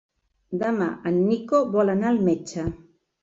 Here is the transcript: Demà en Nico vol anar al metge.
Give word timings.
Demà 0.61 0.87
en 1.11 1.19
Nico 1.27 1.59
vol 1.75 1.93
anar 1.95 2.09
al 2.13 2.19
metge. 2.31 2.65